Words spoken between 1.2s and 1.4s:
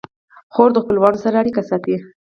سره